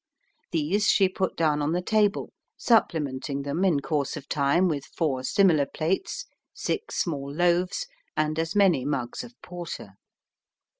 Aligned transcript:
These 0.51 0.87
she 0.87 1.07
put 1.07 1.37
down 1.37 1.61
on 1.61 1.73
the 1.73 1.81
table, 1.83 2.33
supplementing 2.57 3.43
them 3.43 3.63
in 3.63 3.81
course 3.81 4.17
of 4.17 4.27
time 4.27 4.67
with 4.67 4.83
four 4.85 5.21
similar 5.23 5.67
plates, 5.67 6.25
six 6.55 6.95
small 6.97 7.31
loaves, 7.31 7.85
and 8.17 8.39
as 8.39 8.55
many 8.55 8.83
mugs 8.83 9.23
of 9.23 9.35
porter. 9.43 9.89